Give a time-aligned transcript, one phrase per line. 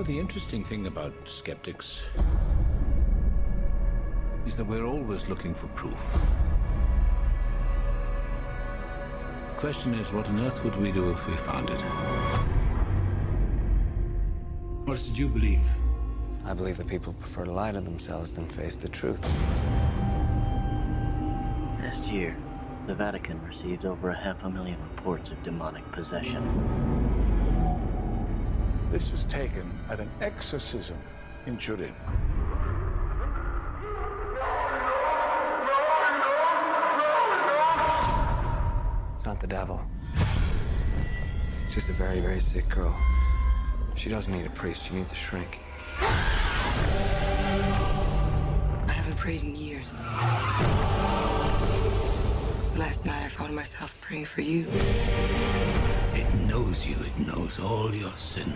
[0.00, 2.08] know, the interesting thing about skeptics
[4.46, 6.00] is that we're always looking for proof.
[9.48, 11.80] The question is, what on earth would we do if we found it?
[14.86, 15.60] What did you believe?
[16.46, 19.22] I believe that people prefer to lie to themselves than face the truth.
[21.78, 22.34] Last year,
[22.86, 26.89] the Vatican received over a half a million reports of demonic possession.
[28.90, 30.98] This was taken at an exorcism
[31.46, 31.94] in Turin.
[39.14, 39.80] It's not the devil.
[41.66, 42.96] It's just a very, very sick girl.
[43.94, 45.60] She doesn't need a priest, she needs a shrink.
[48.88, 50.04] I haven't prayed in years.
[52.76, 54.66] Last night I found myself praying for you.
[56.20, 58.54] It knows you, it knows all your sins.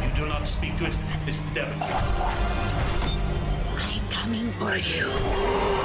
[0.00, 1.76] You do not speak to it, it's the devil.
[3.76, 5.08] I'm coming for you.
[5.08, 5.77] You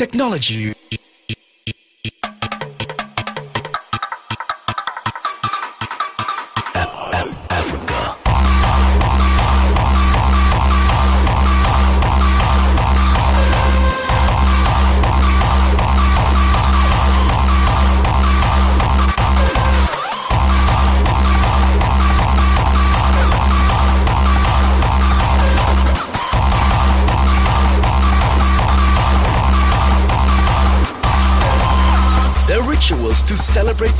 [0.00, 0.79] technology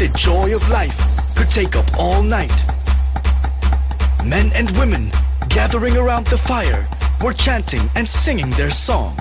[0.00, 0.97] the joy of life
[1.37, 2.50] could take up all night.
[4.25, 5.12] Men and women
[5.50, 6.88] gathering around the fire
[7.21, 9.20] were chanting and singing their song.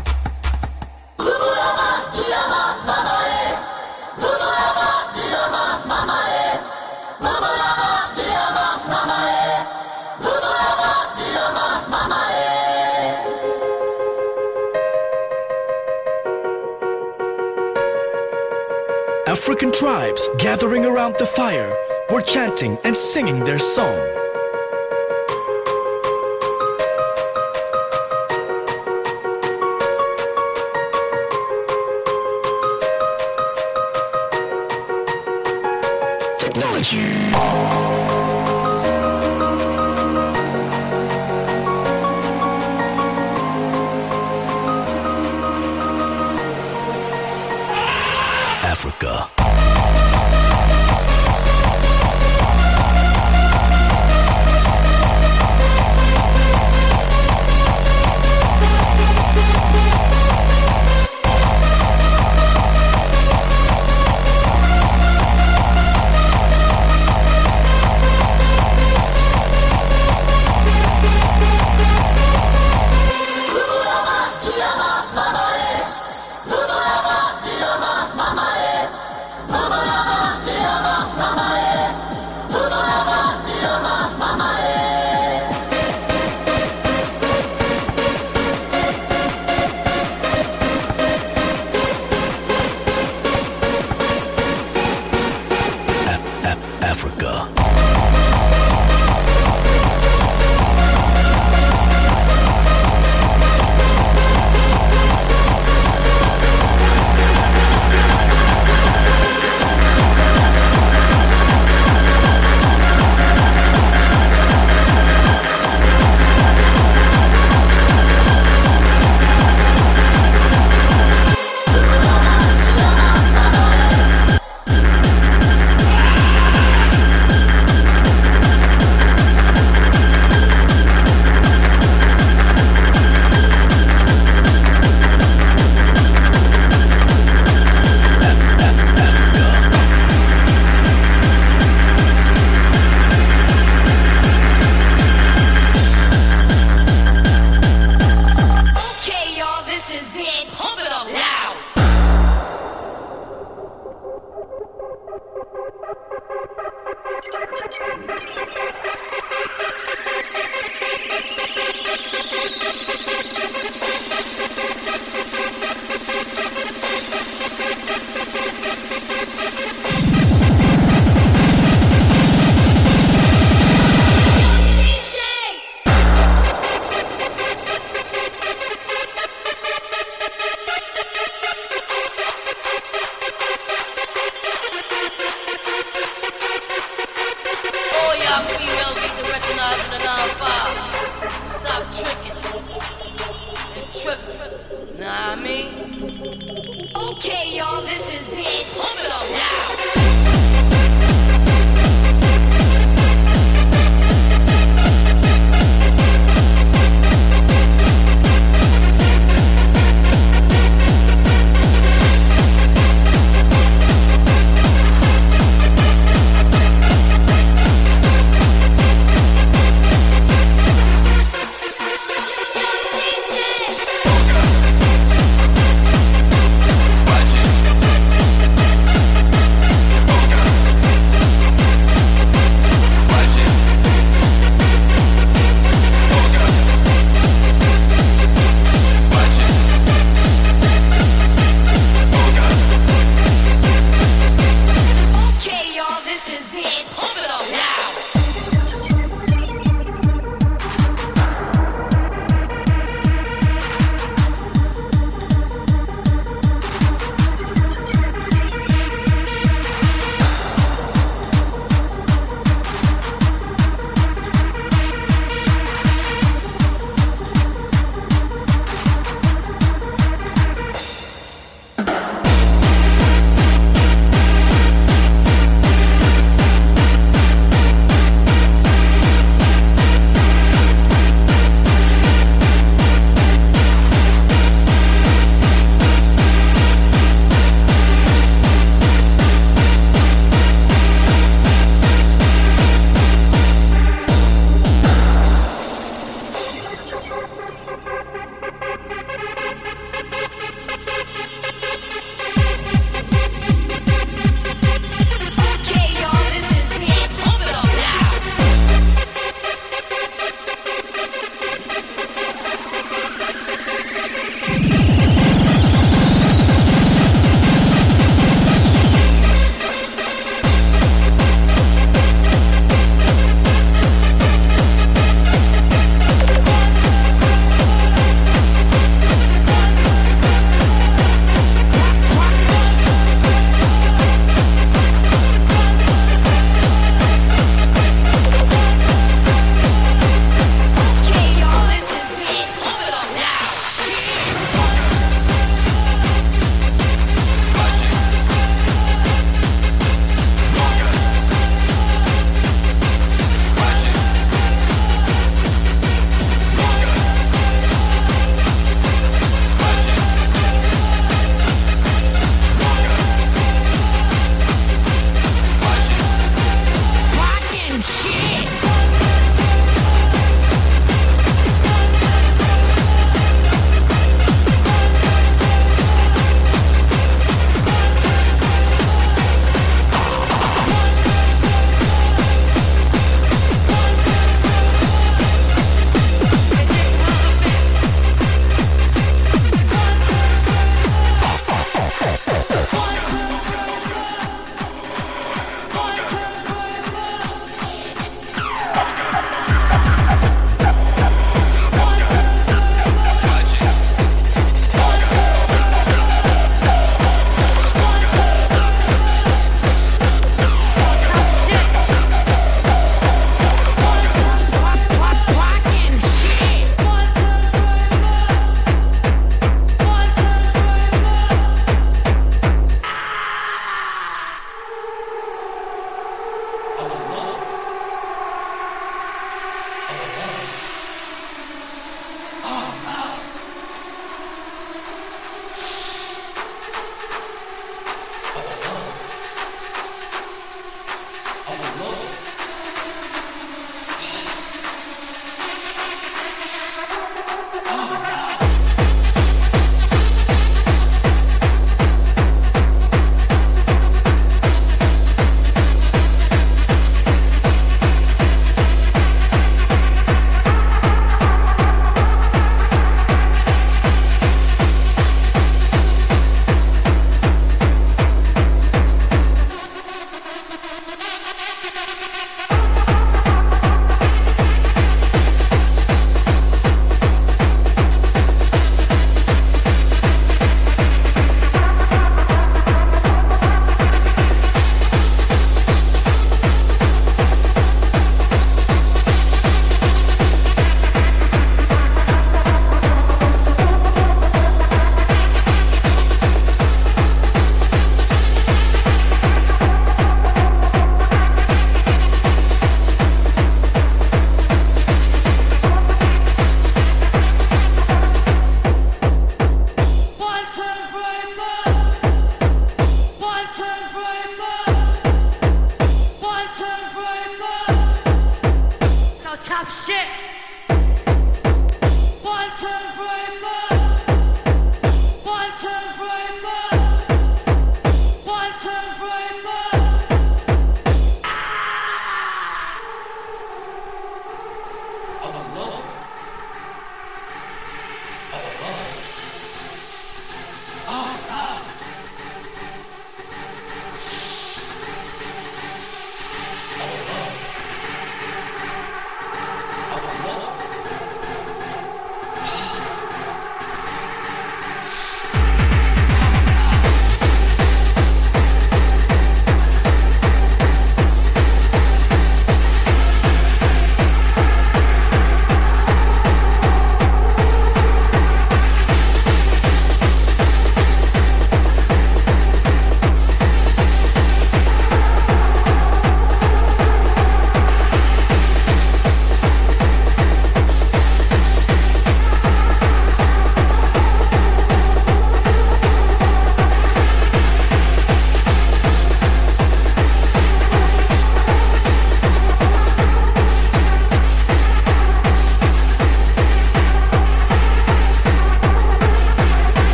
[19.79, 21.73] Tribes gathering around the fire
[22.11, 24.28] were chanting and singing their song.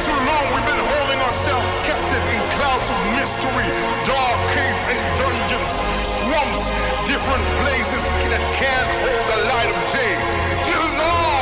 [0.00, 3.68] Too long we've been holding ourselves captive in clouds of mystery,
[4.08, 6.72] dark caves and dungeons, swamps,
[7.04, 10.16] different places that can't hold the light of day.
[10.64, 11.39] This is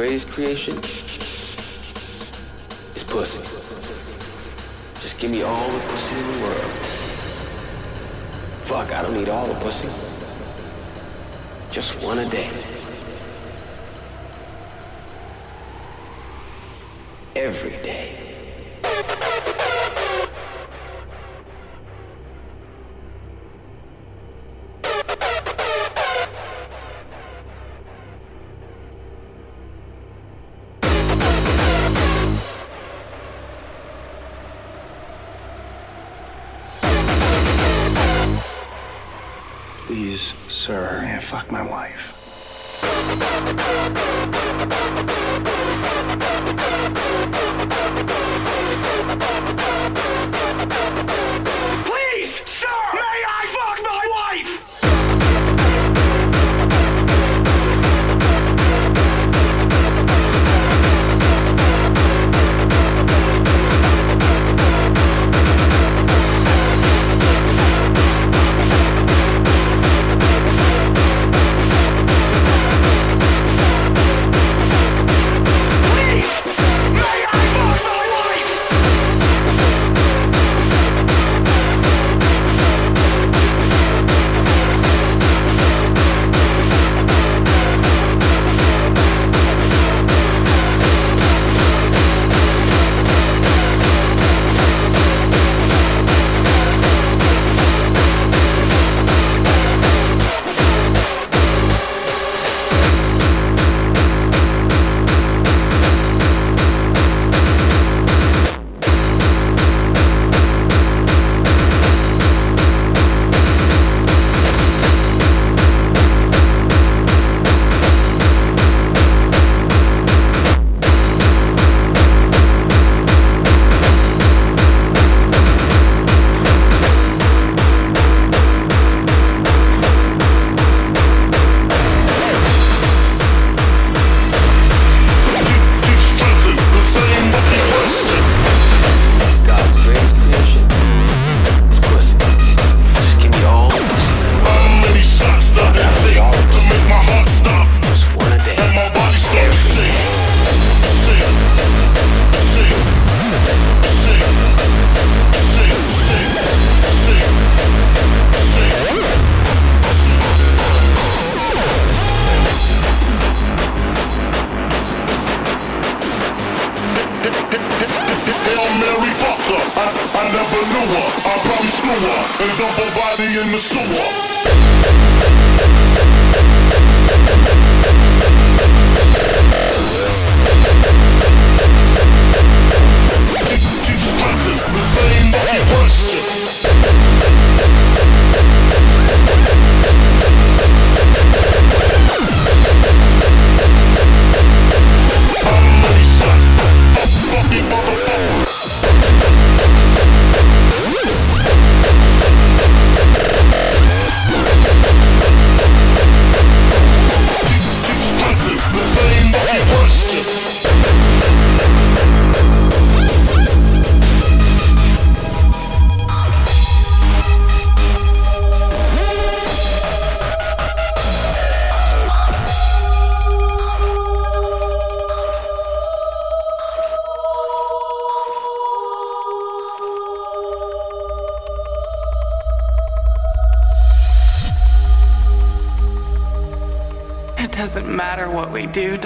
[0.00, 0.72] greatest creation
[2.96, 3.42] is pussy.
[5.02, 6.72] Just give me all the pussy in the world.
[8.64, 9.88] Fuck, I don't need all the pussy.
[11.70, 12.79] Just one a day.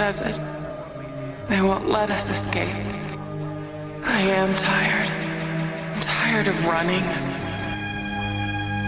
[0.05, 2.75] They won't let us escape.
[4.05, 5.09] I am tired.
[5.95, 7.03] I'm tired of running.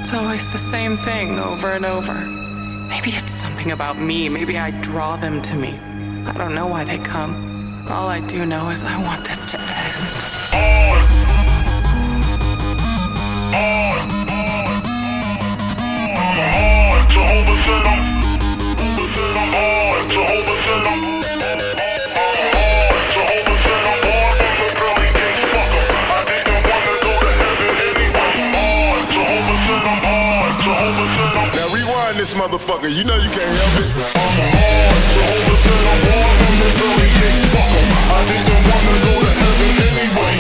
[0.03, 2.12] It's always the same thing over and over.
[2.91, 4.29] Maybe it's something about me.
[4.29, 5.73] Maybe I draw them to me.
[6.27, 7.87] I don't know why they come.
[7.89, 9.97] All I do know is I want this to end.
[13.57, 14.16] Jehovah
[32.37, 32.89] motherfucker.
[32.93, 33.89] You know you can't help it.
[33.97, 34.97] I'm hard.
[35.12, 37.85] Jehovah said I'm born from the girly gang fucker.
[38.12, 40.36] I didn't wanna go to heaven anyway.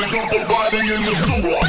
[0.00, 1.60] Dump a body in the sewer.